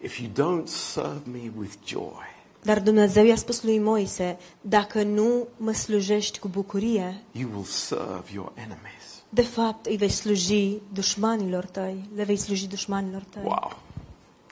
[0.00, 5.48] If you don't serve me with joy, Dar Dumnezeu i-a spus lui Moise, dacă nu
[5.56, 8.97] mă slujești cu bucurie, you will serve your enemies.
[9.28, 13.42] De fapt îi vei sluji dușmanilor tăi, le vei sluji dușmanilor tăi.
[13.44, 13.72] Wow,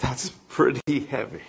[0.04, 1.42] that's pretty heavy.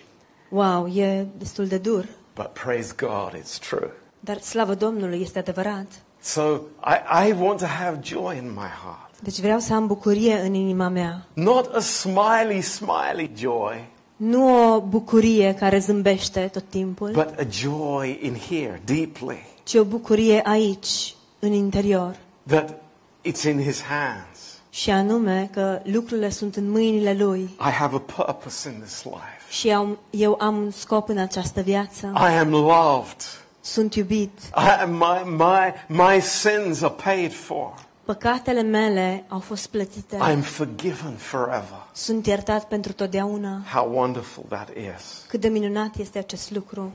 [0.50, 3.92] Wow, e destul de dur, But praise God, it's true.
[4.20, 5.88] dar slavă Domnului este adevărat.
[6.22, 6.42] So
[6.86, 9.22] I, I want to have joy in my heart.
[9.22, 11.26] Deci vreau să am bucurie în inima mea.
[11.34, 18.20] Not a smiley, smiley joy, Nu o bucurie care zâmbește tot timpul, but a joy
[18.22, 22.16] in here, deeply, ci o bucurie aici, în interior.
[22.48, 22.82] that
[23.28, 24.60] it's in His hands.
[24.70, 29.42] Și anume că lucrurile sunt în mâinile Lui I have a purpose in this life.
[29.50, 32.14] și eu, eu am un scop în această viață.
[32.16, 33.22] I am loved.
[33.62, 34.40] Sunt iubit.
[34.42, 37.86] I, my, my, my sins are paid for.
[38.06, 40.16] Păcatele mele au fost plătite.
[40.16, 41.88] I am forgiven forever.
[41.94, 43.62] Sunt iertat pentru totdeauna.
[43.74, 45.26] How wonderful that is.
[45.28, 46.92] Cât de minunat este acest lucru.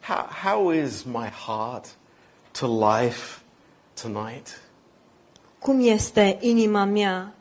[0.00, 1.86] How, how is my heart
[2.58, 3.38] to life
[4.02, 4.60] tonight?
[5.60, 7.34] Cum este inima mea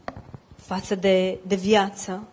[0.55, 2.27] față de, de viață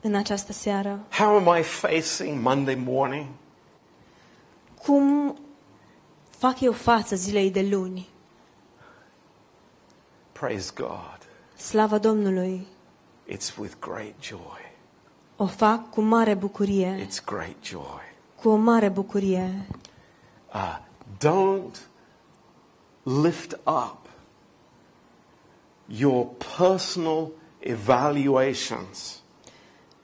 [0.00, 1.00] în această seară?
[1.10, 3.26] How am I facing Monday morning?
[4.82, 5.36] Cum
[6.28, 8.08] fac eu față zilei de luni?
[10.32, 11.18] Praise God.
[11.56, 12.66] Slavă Domnului!
[13.28, 14.72] It's with great joy.
[15.36, 18.02] O fac cu mare bucurie, It's great joy.
[18.42, 19.66] cu o mare bucurie.
[20.54, 20.78] Uh,
[21.18, 21.76] don't
[23.02, 24.07] lift up
[25.96, 26.26] your
[26.58, 29.22] personal evaluations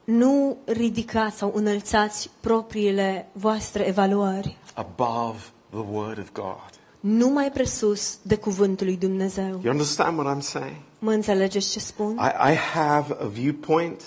[0.05, 5.39] Nu ridicați sau înălțați propriile voastre evaluări, above
[5.71, 6.71] the Word of God.
[7.01, 9.61] nu mai presus de cuvântul lui Dumnezeu.
[9.63, 10.77] You understand what I'm saying?
[10.99, 12.13] Mă înțelegeți ce spun?
[12.13, 14.03] I, I have a viewpoint,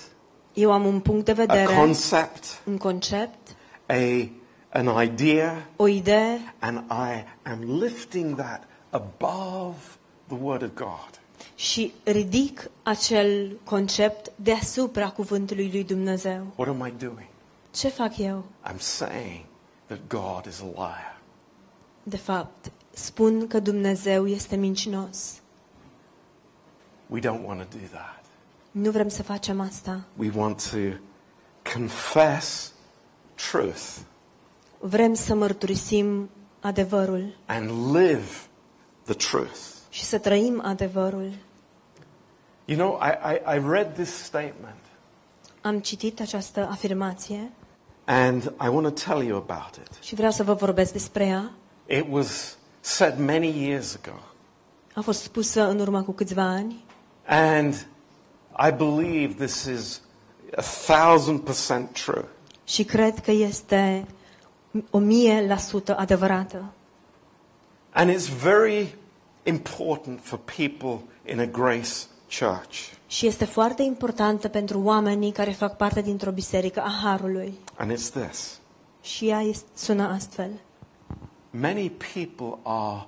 [0.54, 3.56] Eu am un punct de a vedere, concept, un concept,
[3.88, 4.30] a,
[4.70, 9.76] an idea, o idee and I am lifting that above
[10.28, 11.17] the Word of God.
[11.58, 16.48] Și ridic acel concept deasupra cuvântului lui Dumnezeu.
[16.56, 17.28] What am I doing?
[17.72, 18.46] Ce fac eu?
[18.72, 19.46] I'm saying
[19.86, 21.20] that God is a liar.
[22.04, 25.42] De fapt, spun că Dumnezeu este mincinos.
[27.08, 28.24] We don't want to do that.
[28.72, 30.06] Nu vrem să facem asta.
[30.18, 30.78] We want to
[31.74, 32.72] confess
[33.52, 33.98] truth
[34.80, 38.28] Vrem să mărturisim adevărul and live
[39.04, 39.60] the truth.
[39.90, 41.32] și să trăim adevărul.
[42.70, 44.76] You know, I, I, I read this statement
[45.62, 47.52] Am citit această afirmație
[48.06, 50.04] and I want to tell you about it.
[50.04, 51.52] și vreau să vă vorbesc despre ea.
[51.86, 54.18] It was said many years ago,
[54.96, 56.84] A fost spusă în urmă cu câțiva ani
[57.26, 57.88] and
[58.68, 60.02] I believe this is
[60.56, 60.62] a
[60.94, 62.26] thousand percent true.
[62.64, 64.06] și cred că este
[64.90, 66.66] o mie la sută adevărată.
[67.92, 68.96] And it's very
[69.44, 71.90] important for people in a grace
[72.40, 72.76] church.
[73.08, 77.54] Și este foarte importantă pentru oamenii care fac parte dintr-o biserică a Harului.
[77.78, 78.60] And it's this
[79.02, 80.50] Și ea este, sună astfel.
[81.50, 83.06] many people are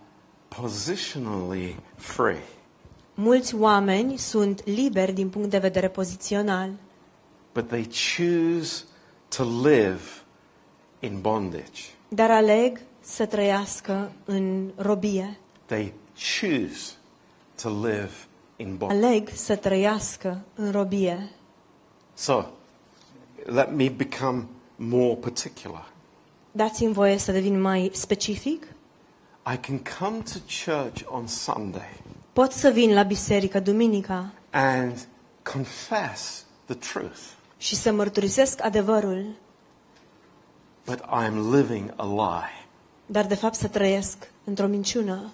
[0.48, 2.44] positionally free,
[3.14, 6.70] Mulți oameni sunt liberi din punct de vedere pozițional,
[7.54, 8.84] but they choose
[9.38, 10.02] to live
[11.00, 11.82] in bondage.
[12.08, 15.38] dar aleg să trăiască în robie.
[15.66, 15.94] They
[16.40, 16.92] choose
[17.62, 18.12] to live
[18.60, 19.06] in bondage.
[19.06, 21.30] Aleg să trăiască în robie.
[22.14, 22.44] So,
[23.46, 25.92] let me become more particular.
[26.52, 28.64] Dați-mi voie să devin mai specific.
[29.54, 32.00] I can come to church on Sunday
[32.34, 35.08] Pot să vin la biserică duminica and
[35.54, 37.20] confess the truth,
[37.58, 39.26] și să mărturisesc adevărul,
[40.86, 42.68] but I am living a lie.
[43.06, 45.32] dar de fapt să trăiesc într-o minciună.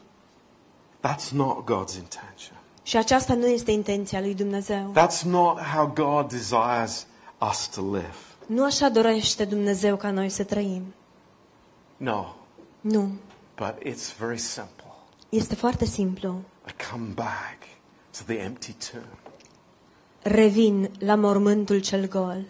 [1.07, 2.57] That's not God's intention.
[2.86, 4.93] Și aceasta nu este intenția lui Dumnezeu.
[4.95, 7.07] That's not how God desires
[7.49, 8.15] us to live.
[8.45, 10.93] Nu așa dorește Dumnezeu ca noi să trăim.
[11.97, 12.25] No,
[12.81, 13.09] Nu.
[13.55, 14.83] but it's very simple.
[15.29, 16.41] Este foarte simplu.
[16.67, 17.57] I come back
[18.17, 19.05] to the empty tomb
[20.21, 22.41] Revin la mormântul cel gol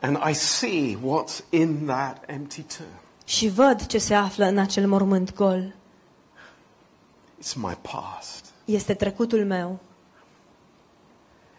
[0.00, 2.88] and I see what's in that empty tomb.
[3.24, 5.74] și văd ce se află în acel mormânt gol.
[7.42, 8.44] It's my past.
[8.66, 9.80] Este trecutul meu.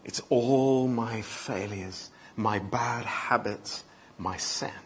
[0.06, 3.84] It's all my failures, my bad habits,
[4.16, 4.82] my sin.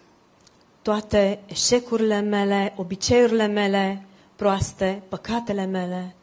[0.82, 4.06] Toate eșecurile mele, obiceiurile mele
[4.36, 6.16] proaste, păcatele mele,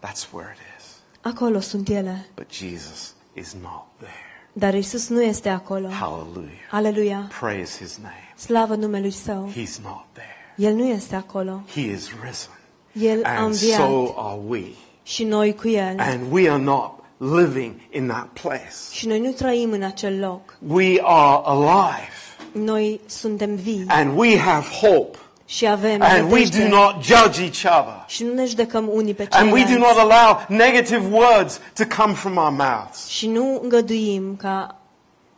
[0.00, 0.84] That's where it is.
[1.20, 2.26] acolo sunt ele.
[2.34, 4.12] But Jesus is not there.
[4.52, 5.88] Dar Isus nu este acolo.
[5.88, 6.68] Hallelujah.
[6.70, 7.30] Aleluia!
[7.40, 8.32] Praise his name.
[8.36, 9.50] Slavă numelui Său.
[9.50, 10.54] He's not there.
[10.56, 11.62] El nu este acolo.
[11.74, 12.50] He is risen.
[12.92, 14.62] El a And înviat so are we.
[15.02, 15.94] și noi cu El.
[15.98, 18.72] And we are not living in that place.
[18.92, 20.58] Și noi nu trăim în acel loc.
[20.68, 22.10] We are alive.
[22.52, 25.18] Noi suntem vii And we have hope.
[25.44, 26.68] și avem And we nădejde.
[26.68, 28.04] do not judge each other.
[28.06, 29.96] și nu ne judecăm unii pe And we do ceilalți.
[29.96, 33.06] not allow negative words to come from our mouths.
[33.06, 34.76] Și nu îngăduim ca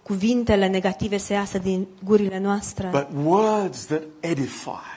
[0.03, 4.93] cuvintele negative să iasă din gurile noastre, But words that edify.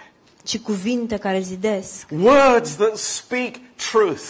[0.48, 3.56] Ci cuvinte care zidesc, Words that speak
[3.91, 4.22] truth.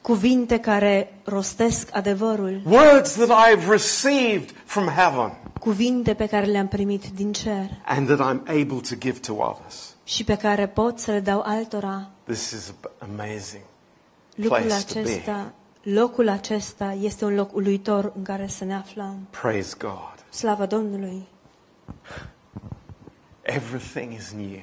[0.00, 6.68] cuvinte care rostesc adevărul, Words that I have received from heaven cuvinte pe care le-am
[6.68, 9.94] primit din cer and that I'm able to give to others.
[10.04, 12.10] și pe care pot să le dau altora.
[12.24, 13.62] This is amazing.
[14.34, 15.00] Lucrul Place to be.
[15.00, 19.26] acesta, locul acesta este un loc uluitor în care să ne aflăm.
[19.40, 20.24] Praise God.
[20.30, 21.26] Slavă Domnului!
[23.42, 24.60] Everything is new.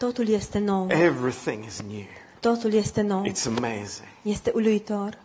[0.00, 0.86] Totul este nou.
[0.90, 2.04] Everything is new.
[2.40, 3.24] Totul este nou.
[3.26, 4.08] It's amazing.
[4.22, 5.18] Este uluitor.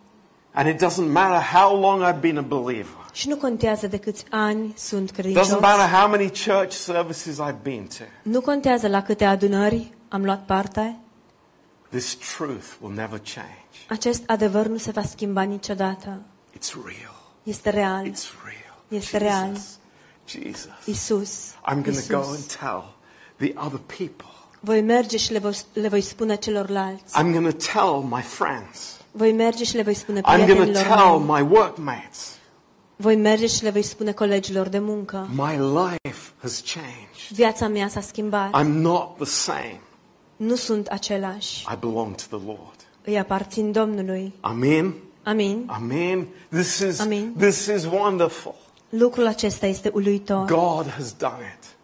[0.51, 3.09] And it doesn't matter how long I've been a believer.
[3.13, 5.47] Și nu contează de câți ani sunt It credincios.
[5.47, 8.03] doesn't matter how many church services I've been to.
[8.21, 10.97] Nu contează la câte adunări am luat parte.
[11.89, 13.77] This truth will never change.
[13.89, 16.21] Acest adevăr nu se va schimba niciodată.
[16.57, 17.15] It's real.
[17.43, 18.05] Este real.
[18.05, 18.77] It's real.
[18.87, 19.47] Este real.
[19.53, 19.77] Jesus.
[20.27, 20.71] Jesus.
[20.85, 21.51] Isus.
[21.69, 22.55] I'm going to go and Isus.
[22.57, 22.95] tell
[23.37, 24.33] the other people.
[24.65, 27.19] Voi merge și le voi, le voi spune celorlalți.
[27.19, 28.99] I'm going to tell my friends.
[29.11, 31.41] Voi merge și le voi spune I'm going to prietenilor tell mei.
[31.41, 32.37] my workmates.
[32.95, 35.27] Voi merge și le voi spune colegilor de muncă.
[35.31, 37.29] My life has changed.
[37.29, 38.49] Viața mea s-a schimbat.
[38.61, 39.81] I'm not the same.
[40.35, 41.65] Nu sunt același.
[41.73, 42.75] I belong to the Lord.
[43.03, 44.33] Îi aparțin Domnului.
[44.39, 44.93] Amen.
[45.23, 45.63] Amin.
[45.67, 46.27] Amen.
[46.49, 47.33] This is Amen.
[47.37, 48.55] this is wonderful.
[48.89, 50.45] Lucrul acesta este uluitor.
[50.45, 51.74] God has done it.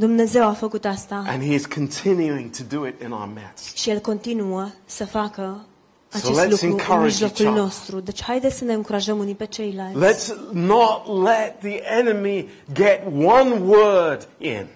[0.00, 3.76] Dumnezeu a făcut asta And he is continuing to do it in our midst.
[3.76, 5.64] și El continuă să facă
[6.08, 7.62] So acest let's lucru în encourage mijlocul each other.
[7.62, 8.00] nostru.
[8.00, 9.98] Deci haideți să ne încurajăm unii pe ceilalți.
[10.06, 14.66] Let's not let the enemy get one word in.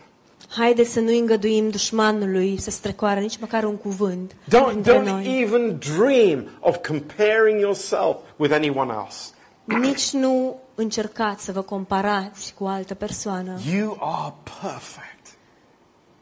[0.48, 5.40] Haideți să nu îngăduim dușmanului să strecoare nici măcar un cuvânt Don't, dintre don't noi.
[5.42, 9.18] even dream of comparing yourself with anyone else.
[9.64, 13.58] Nici nu încercați să vă comparați cu o altă persoană.
[13.74, 15.13] You are perfect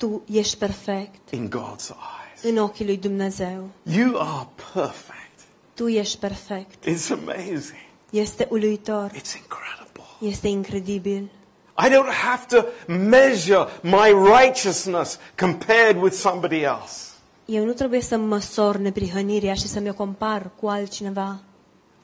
[0.02, 2.42] Tu ești perfect in God's eyes.
[2.42, 3.68] în ochii lui Dumnezeu.
[3.82, 5.38] You are perfect.
[5.74, 6.84] Tu ești perfect.
[6.88, 7.80] It's amazing.
[8.10, 9.10] Este uluitor.
[9.10, 10.04] It's incredible.
[10.20, 11.30] Este incredibil.
[11.78, 17.10] I don't have to measure my righteousness compared with somebody else.
[17.44, 21.40] Eu nu trebuie să măsor neprihănirea și să mi-o compar cu altcineva.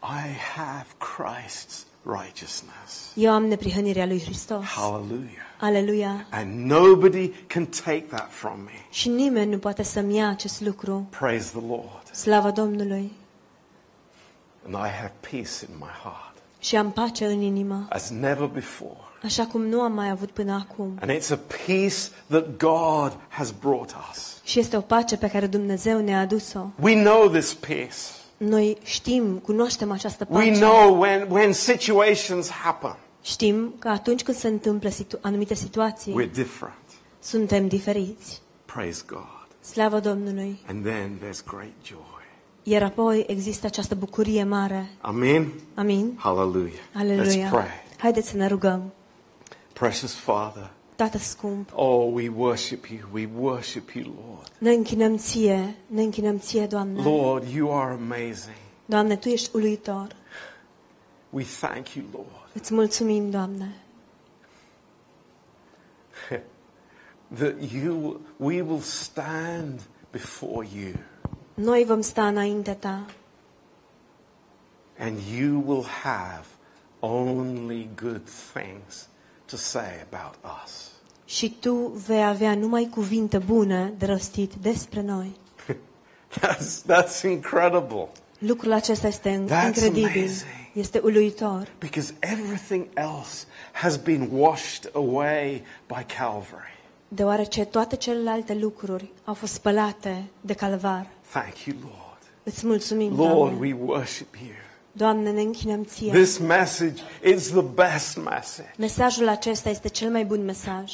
[0.03, 3.13] I have Christ's righteousness.
[3.15, 4.65] Eu am neprihănirea lui Hristos.
[4.65, 5.47] Hallelujah.
[5.61, 6.27] Aleluia.
[6.31, 8.71] And nobody can take that from me.
[8.91, 11.07] Și nimeni nu poate să-mi ia acest lucru.
[11.19, 12.03] Praise the Lord.
[12.13, 13.13] Slavă Domnului.
[14.65, 18.97] And I have peace in my heart Și am pace în inimă, as never before.
[19.25, 20.99] așa cum nu am mai avut până acum.
[21.01, 21.97] And it's a peace
[22.29, 24.41] that God has brought us.
[24.45, 26.67] Și este o pace pe care Dumnezeu ne-a adus-o.
[26.81, 27.97] We know this peace.
[28.39, 30.59] Noi știm, cunoaștem această We pace.
[30.61, 36.33] know when, when situations happen, Știm că atunci când se întâmplă situ- anumite situații, we're
[36.33, 36.77] different.
[37.21, 38.41] suntem diferiți.
[38.65, 39.47] Praise God.
[39.61, 40.59] Slavă Domnului.
[40.69, 41.99] And then there's great joy.
[42.63, 44.91] Iar apoi există această bucurie mare.
[45.01, 45.53] Amen.
[45.75, 46.15] Amin.
[46.19, 46.73] Hallelujah.
[46.73, 47.49] Let's Aleluia.
[47.49, 47.67] pray.
[47.99, 48.93] Haideți să ne rugăm.
[49.73, 52.99] Precious Father, Tată scump, oh, we worship you.
[53.13, 54.51] We worship you, Lord.
[54.59, 57.03] ne închinăm ție, ne închinăm ție, Doamne.
[57.03, 58.57] Lord, you are amazing.
[58.85, 60.17] Doamne, Tu ești uluitor.
[61.31, 63.75] We thank you, Lord, Îți mulțumim, Doamne,
[67.39, 69.81] that you we will stand
[70.11, 70.93] before you
[71.55, 73.07] Noi vom sta înaintea ta
[74.99, 76.47] and you will have
[77.01, 78.23] only good
[78.53, 79.09] things
[79.51, 80.35] to say about
[80.65, 80.91] us.
[81.25, 85.37] și tu vei avea numai cuvinte bune de rostit despre noi.
[86.41, 90.45] That's, that's incredible Lucrul acesta este That's incredibil, amazing.
[90.73, 96.77] este uluitor, because everything else has been washed away by Calvary.
[97.09, 101.07] deoarece toate celelalte lucruri au fost spălate de calvar.
[101.33, 102.19] Thank you, Lord.
[102.43, 103.59] Îți mulțumim, Lord, Doamne.
[103.59, 104.55] we worship you.
[104.99, 106.13] Doamne, ne închinăm ție.
[106.13, 108.69] This message is the best message.
[108.79, 110.93] Mesajul acesta este cel mai bun mesaj.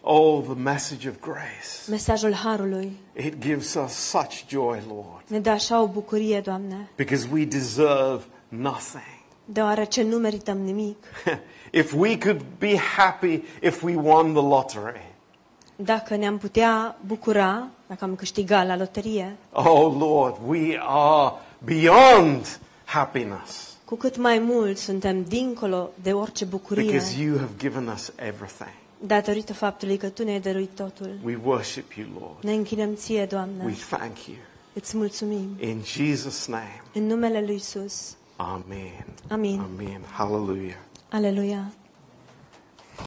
[0.00, 1.90] Oh, the message of grace.
[1.90, 7.28] Mesajul Harului It gives us such joy, Lord, ne dă așa o bucurie, Doamne, because
[7.32, 9.14] we deserve nothing.
[9.44, 10.96] deoarece nu merităm nimic.
[11.82, 15.14] if we could be happy if we won the lottery,
[15.76, 21.32] Dacă ne-am putea bucura, dacă am câștigat la loterie, oh Lord, we are
[21.64, 27.86] beyond happiness cu cât mai mult suntem dincolo de orice bucurie, because you have given
[27.86, 28.74] us everything.
[28.98, 31.18] datorită faptului că Tu ne-ai dăruit totul.
[31.24, 32.36] We worship you, Lord.
[32.40, 33.64] Ne închinăm ție, Doamne.
[33.64, 34.36] We thank you.
[34.72, 35.56] Îți mulțumim.
[35.60, 38.16] In Jesus' name, În numele Lui Isus.
[38.36, 39.06] Amen.
[39.28, 39.60] Amin.
[39.60, 40.00] Amen.
[40.12, 40.76] Hallelujah.
[41.08, 41.72] Aleluia.